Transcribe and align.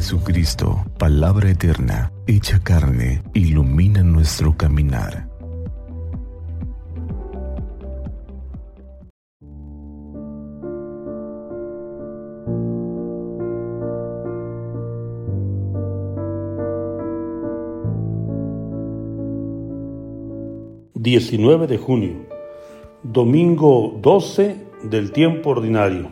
Jesucristo, 0.00 0.82
palabra 0.96 1.50
eterna, 1.50 2.10
hecha 2.26 2.58
carne, 2.62 3.22
ilumina 3.34 4.02
nuestro 4.02 4.56
caminar. 4.56 5.28
...19 20.94 21.66
de 21.66 21.76
junio... 21.76 22.26
...domingo 23.02 23.98
12 24.00 24.56
del 24.84 25.12
tiempo 25.12 25.50
ordinario... 25.50 26.10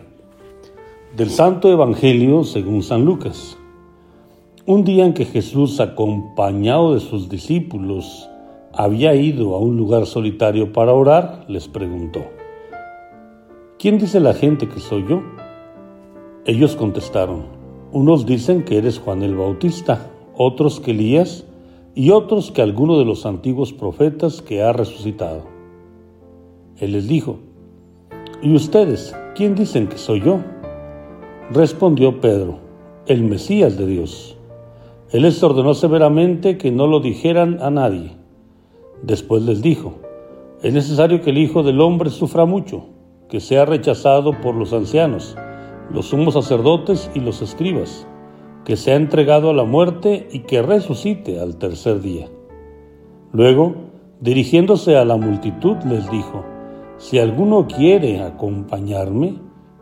...del 1.16 1.30
Santo 1.30 1.72
Evangelio 1.72 2.44
según 2.44 2.82
San 2.82 3.06
Lucas... 3.06 3.56
Un 4.70 4.84
día 4.84 5.06
en 5.06 5.14
que 5.14 5.24
Jesús, 5.24 5.80
acompañado 5.80 6.92
de 6.92 7.00
sus 7.00 7.30
discípulos, 7.30 8.28
había 8.74 9.14
ido 9.14 9.54
a 9.54 9.58
un 9.58 9.78
lugar 9.78 10.04
solitario 10.04 10.74
para 10.74 10.92
orar, 10.92 11.46
les 11.48 11.68
preguntó, 11.68 12.20
¿quién 13.78 13.96
dice 13.96 14.20
la 14.20 14.34
gente 14.34 14.68
que 14.68 14.78
soy 14.78 15.06
yo? 15.08 15.22
Ellos 16.44 16.76
contestaron, 16.76 17.46
unos 17.92 18.26
dicen 18.26 18.62
que 18.62 18.76
eres 18.76 18.98
Juan 18.98 19.22
el 19.22 19.36
Bautista, 19.36 20.10
otros 20.36 20.80
que 20.80 20.90
Elías 20.90 21.46
y 21.94 22.10
otros 22.10 22.50
que 22.50 22.60
alguno 22.60 22.98
de 22.98 23.06
los 23.06 23.24
antiguos 23.24 23.72
profetas 23.72 24.42
que 24.42 24.62
ha 24.62 24.74
resucitado. 24.74 25.44
Él 26.76 26.92
les 26.92 27.08
dijo, 27.08 27.38
¿y 28.42 28.54
ustedes 28.54 29.16
quién 29.34 29.54
dicen 29.54 29.88
que 29.88 29.96
soy 29.96 30.20
yo? 30.20 30.40
Respondió 31.52 32.20
Pedro, 32.20 32.58
el 33.06 33.22
Mesías 33.22 33.78
de 33.78 33.86
Dios. 33.86 34.37
Él 35.10 35.22
les 35.22 35.42
ordenó 35.42 35.72
severamente 35.72 36.58
que 36.58 36.70
no 36.70 36.86
lo 36.86 37.00
dijeran 37.00 37.62
a 37.62 37.70
nadie. 37.70 38.12
Después 39.02 39.42
les 39.42 39.62
dijo, 39.62 39.94
es 40.62 40.74
necesario 40.74 41.22
que 41.22 41.30
el 41.30 41.38
Hijo 41.38 41.62
del 41.62 41.80
Hombre 41.80 42.10
sufra 42.10 42.44
mucho, 42.44 42.84
que 43.30 43.40
sea 43.40 43.64
rechazado 43.64 44.38
por 44.42 44.54
los 44.54 44.74
ancianos, 44.74 45.34
los 45.90 46.08
sumos 46.08 46.34
sacerdotes 46.34 47.10
y 47.14 47.20
los 47.20 47.40
escribas, 47.40 48.06
que 48.66 48.76
sea 48.76 48.96
entregado 48.96 49.48
a 49.48 49.54
la 49.54 49.64
muerte 49.64 50.28
y 50.30 50.40
que 50.40 50.60
resucite 50.60 51.40
al 51.40 51.56
tercer 51.56 52.02
día. 52.02 52.28
Luego, 53.32 53.76
dirigiéndose 54.20 54.98
a 54.98 55.06
la 55.06 55.16
multitud, 55.16 55.76
les 55.88 56.10
dijo, 56.10 56.44
si 56.98 57.18
alguno 57.18 57.66
quiere 57.66 58.20
acompañarme, 58.20 59.36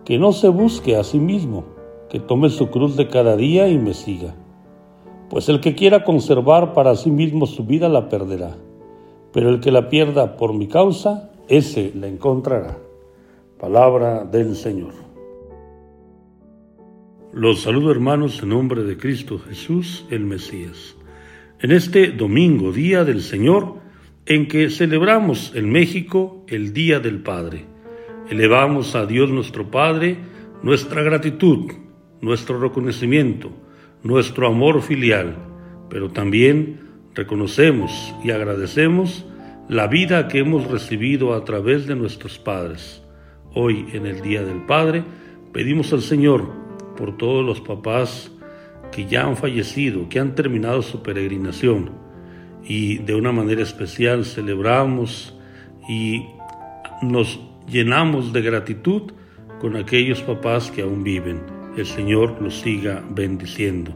que 0.04 0.20
no 0.20 0.30
se 0.30 0.50
busque 0.50 0.94
a 0.94 1.02
sí 1.02 1.18
mismo, 1.18 1.64
que 2.08 2.20
tome 2.20 2.48
su 2.48 2.68
cruz 2.68 2.96
de 2.96 3.08
cada 3.08 3.34
día 3.36 3.66
y 3.68 3.76
me 3.76 3.92
siga 3.92 4.36
pues 5.28 5.48
el 5.48 5.60
que 5.60 5.74
quiera 5.74 6.04
conservar 6.04 6.72
para 6.72 6.96
sí 6.96 7.10
mismo 7.10 7.46
su 7.46 7.64
vida 7.64 7.88
la 7.88 8.08
perderá, 8.08 8.56
pero 9.32 9.50
el 9.50 9.60
que 9.60 9.70
la 9.70 9.88
pierda 9.88 10.36
por 10.36 10.54
mi 10.54 10.68
causa, 10.68 11.30
ese 11.48 11.92
la 11.94 12.06
encontrará. 12.06 12.78
Palabra 13.58 14.24
del 14.24 14.56
Señor. 14.56 14.92
Los 17.32 17.62
saludo 17.62 17.90
hermanos 17.90 18.42
en 18.42 18.50
nombre 18.50 18.82
de 18.82 18.96
Cristo 18.96 19.38
Jesús 19.38 20.06
el 20.10 20.24
Mesías. 20.24 20.96
En 21.60 21.72
este 21.72 22.08
domingo, 22.12 22.72
Día 22.72 23.04
del 23.04 23.22
Señor, 23.22 23.74
en 24.26 24.48
que 24.48 24.70
celebramos 24.70 25.52
en 25.54 25.70
México 25.70 26.44
el 26.48 26.72
Día 26.72 27.00
del 27.00 27.22
Padre, 27.22 27.64
elevamos 28.30 28.94
a 28.94 29.06
Dios 29.06 29.30
nuestro 29.30 29.70
Padre 29.70 30.18
nuestra 30.62 31.02
gratitud, 31.02 31.70
nuestro 32.20 32.58
reconocimiento, 32.58 33.50
nuestro 34.02 34.48
amor 34.48 34.82
filial, 34.82 35.36
pero 35.88 36.10
también 36.10 36.80
reconocemos 37.14 38.14
y 38.22 38.30
agradecemos 38.30 39.26
la 39.68 39.88
vida 39.88 40.28
que 40.28 40.38
hemos 40.38 40.70
recibido 40.70 41.34
a 41.34 41.44
través 41.44 41.86
de 41.86 41.96
nuestros 41.96 42.38
padres. 42.38 43.02
Hoy, 43.54 43.86
en 43.92 44.06
el 44.06 44.20
Día 44.20 44.44
del 44.44 44.64
Padre, 44.66 45.02
pedimos 45.52 45.92
al 45.92 46.02
Señor 46.02 46.48
por 46.96 47.16
todos 47.16 47.44
los 47.44 47.60
papás 47.60 48.30
que 48.92 49.06
ya 49.06 49.24
han 49.24 49.36
fallecido, 49.36 50.08
que 50.08 50.20
han 50.20 50.34
terminado 50.34 50.82
su 50.82 51.02
peregrinación 51.02 51.90
y 52.64 52.98
de 52.98 53.14
una 53.14 53.32
manera 53.32 53.62
especial 53.62 54.24
celebramos 54.24 55.34
y 55.88 56.26
nos 57.02 57.40
llenamos 57.68 58.32
de 58.32 58.42
gratitud 58.42 59.12
con 59.60 59.76
aquellos 59.76 60.20
papás 60.22 60.70
que 60.70 60.82
aún 60.82 61.02
viven 61.02 61.55
el 61.76 61.86
Señor 61.86 62.40
los 62.40 62.60
siga 62.60 63.04
bendiciendo. 63.08 63.94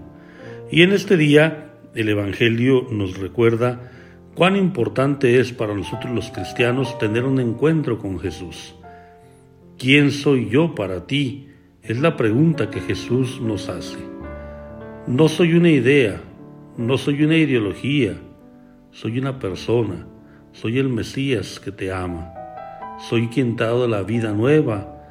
Y 0.70 0.82
en 0.82 0.92
este 0.92 1.16
día 1.16 1.74
el 1.94 2.08
Evangelio 2.08 2.86
nos 2.90 3.18
recuerda 3.18 3.90
cuán 4.34 4.56
importante 4.56 5.40
es 5.40 5.52
para 5.52 5.74
nosotros 5.74 6.14
los 6.14 6.30
cristianos 6.30 6.96
tener 6.98 7.24
un 7.24 7.40
encuentro 7.40 7.98
con 7.98 8.18
Jesús. 8.20 8.74
¿Quién 9.78 10.10
soy 10.10 10.48
yo 10.50 10.74
para 10.74 11.06
ti? 11.06 11.48
Es 11.82 11.98
la 11.98 12.16
pregunta 12.16 12.70
que 12.70 12.80
Jesús 12.80 13.40
nos 13.40 13.68
hace. 13.68 13.98
No 15.06 15.28
soy 15.28 15.54
una 15.54 15.70
idea, 15.70 16.20
no 16.76 16.98
soy 16.98 17.24
una 17.24 17.36
ideología, 17.36 18.14
soy 18.90 19.18
una 19.18 19.38
persona, 19.38 20.06
soy 20.52 20.78
el 20.78 20.88
Mesías 20.88 21.58
que 21.58 21.72
te 21.72 21.90
ama, 21.90 22.32
soy 23.08 23.28
quien 23.28 23.56
te 23.56 23.64
ha 23.64 23.68
dado 23.68 23.88
la 23.88 24.02
vida 24.02 24.32
nueva, 24.32 25.02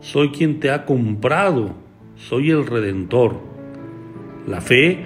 soy 0.00 0.30
quien 0.30 0.58
te 0.58 0.70
ha 0.70 0.86
comprado 0.86 1.83
soy 2.16 2.50
el 2.50 2.66
redentor. 2.66 3.40
La 4.46 4.60
fe 4.60 5.04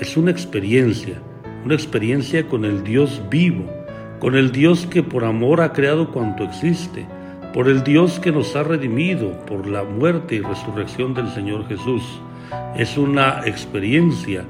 es 0.00 0.16
una 0.16 0.30
experiencia, 0.30 1.20
una 1.64 1.74
experiencia 1.74 2.46
con 2.46 2.64
el 2.64 2.84
Dios 2.84 3.22
vivo, 3.30 3.70
con 4.18 4.34
el 4.34 4.52
Dios 4.52 4.86
que 4.86 5.02
por 5.02 5.24
amor 5.24 5.60
ha 5.60 5.72
creado 5.72 6.10
cuanto 6.10 6.44
existe, 6.44 7.06
por 7.52 7.68
el 7.68 7.82
Dios 7.84 8.18
que 8.18 8.32
nos 8.32 8.54
ha 8.56 8.62
redimido 8.62 9.32
por 9.46 9.66
la 9.66 9.84
muerte 9.84 10.36
y 10.36 10.40
resurrección 10.40 11.14
del 11.14 11.28
Señor 11.30 11.66
Jesús. 11.68 12.02
Es 12.76 12.96
una 12.96 13.42
experiencia 13.46 14.44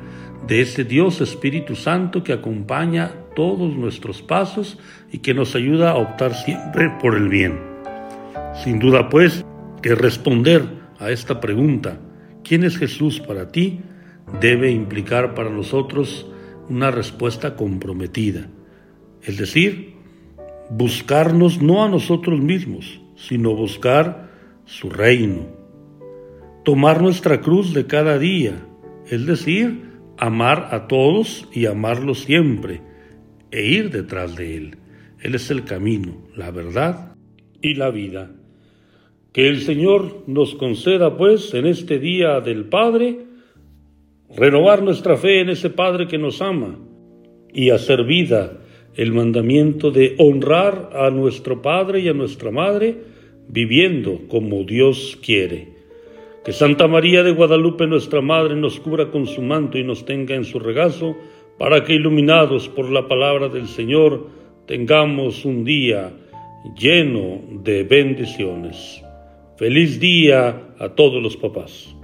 de 0.47 0.61
ese 0.61 0.85
Dios 0.85 1.21
Espíritu 1.21 1.77
Santo 1.77 2.23
que 2.23 2.33
acompaña 2.33 3.13
todos 3.35 3.75
nuestros 3.75 4.23
pasos 4.23 4.79
y 5.11 5.19
que 5.19 5.35
nos 5.35 5.55
ayuda 5.55 5.93
a 5.93 5.97
optar 5.97 6.35
siempre 6.35 6.91
por 7.01 7.17
el 7.17 7.29
bien. 7.29 7.59
Sin 8.63 8.79
duda 8.79 9.09
pues 9.09 9.45
que 9.81 9.95
responder 9.95 10.82
a 11.03 11.11
esta 11.11 11.41
pregunta, 11.41 12.01
¿quién 12.45 12.65
es 12.65 12.79
Jesús 12.79 13.21
para 13.21 13.51
ti? 13.51 13.81
debe 14.41 14.71
implicar 14.71 15.35
para 15.35 15.51
nosotros 15.51 16.27
una 16.69 16.91
respuesta 16.91 17.57
comprometida, 17.57 18.49
es 19.23 19.37
decir, 19.37 19.95
buscarnos 20.71 21.61
no 21.61 21.85
a 21.85 21.89
nosotros 21.89 22.41
mismos, 22.41 23.01
sino 23.17 23.55
buscar 23.55 24.31
su 24.65 24.91
reino, 24.91 25.47
tomar 26.65 27.03
nuestra 27.03 27.41
cruz 27.41 27.75
de 27.75 27.87
cada 27.87 28.19
día, 28.19 28.67
es 29.09 29.27
decir, 29.27 29.91
amar 30.19 30.69
a 30.71 30.87
todos 30.87 31.49
y 31.53 31.67
amarlos 31.67 32.21
siempre, 32.21 32.81
e 33.51 33.67
ir 33.67 33.91
detrás 33.91 34.37
de 34.37 34.57
Él. 34.57 34.77
Él 35.21 35.35
es 35.35 35.51
el 35.51 35.65
camino, 35.65 36.17
la 36.35 36.51
verdad 36.51 37.17
y 37.61 37.75
la 37.75 37.91
vida. 37.91 38.31
Que 39.33 39.49
el 39.49 39.63
Señor 39.63 40.25
nos 40.27 40.55
conceda, 40.55 41.17
pues, 41.17 41.55
en 41.55 41.67
este 41.67 41.99
día 41.99 42.41
del 42.41 42.67
Padre, 42.67 43.19
renovar 44.37 44.83
nuestra 44.83 45.17
fe 45.17 45.41
en 45.41 45.49
ese 45.49 45.71
Padre 45.71 46.07
que 46.07 46.19
nos 46.19 46.43
ama 46.43 46.79
y 47.53 47.71
hacer 47.71 48.05
vida 48.05 48.59
el 48.95 49.13
mandamiento 49.13 49.91
de 49.91 50.17
honrar 50.19 50.91
a 50.95 51.11
nuestro 51.11 51.63
Padre 51.63 52.01
y 52.01 52.09
a 52.09 52.13
nuestra 52.13 52.51
Madre, 52.51 52.97
viviendo 53.49 54.21
como 54.29 54.65
Dios 54.65 55.19
quiere. 55.25 55.69
Que 56.45 56.53
Santa 56.53 56.87
María 56.87 57.23
de 57.23 57.31
Guadalupe, 57.31 57.87
nuestra 57.87 58.21
Madre, 58.21 58.55
nos 58.55 58.81
cubra 58.81 59.11
con 59.11 59.27
su 59.27 59.41
manto 59.41 59.79
y 59.79 59.85
nos 59.85 60.05
tenga 60.05 60.35
en 60.35 60.45
su 60.45 60.59
regazo, 60.59 61.17
para 61.59 61.85
que 61.85 61.95
iluminados 61.95 62.69
por 62.69 62.91
la 62.91 63.09
palabra 63.09 63.49
del 63.49 63.67
Señor, 63.67 64.29
tengamos 64.67 65.45
un 65.45 65.65
día 65.65 66.13
lleno 66.77 67.41
de 67.63 67.85
bendiciones. 67.85 69.02
Feliz 69.63 70.01
día 70.01 70.75
a 70.81 70.89
todos 70.89 71.23
los 71.23 71.37
papás. 71.37 71.95